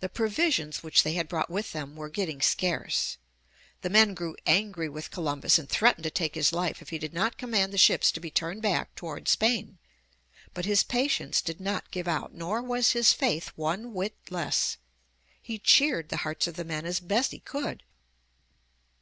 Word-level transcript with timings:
The 0.00 0.08
provisions 0.08 0.82
which 0.82 1.02
they 1.02 1.12
had 1.12 1.28
brought 1.28 1.50
with 1.50 1.72
them 1.72 1.96
were 1.96 2.08
getting 2.08 2.40
scarce. 2.40 3.18
The 3.82 3.90
men 3.90 4.14
grew 4.14 4.38
angry 4.46 4.88
with 4.88 5.10
Columbus, 5.10 5.58
and 5.58 5.68
threatened 5.68 6.04
to 6.04 6.10
take 6.10 6.34
his 6.34 6.50
life 6.50 6.80
if 6.80 6.88
he 6.88 6.96
did 6.96 7.12
not 7.12 7.36
command 7.36 7.70
the 7.70 7.76
ships 7.76 8.10
to 8.12 8.20
be 8.20 8.30
turned 8.30 8.62
back 8.62 8.94
towards 8.94 9.30
Spain, 9.30 9.76
but 10.54 10.64
his 10.64 10.82
patience 10.82 11.42
did 11.42 11.60
not 11.60 11.90
give 11.90 12.08
out, 12.08 12.32
nor 12.32 12.62
was 12.62 12.92
his 12.92 13.12
faith 13.12 13.48
one 13.54 13.92
whit 13.92 14.16
less. 14.30 14.78
He 15.42 15.58
cheered 15.58 16.08
the 16.08 16.16
hearts 16.24 16.46
of 16.46 16.54
the 16.56 16.64
men 16.64 16.86
as 16.86 16.98
best 16.98 17.30
he 17.30 17.38
could. 17.40 17.82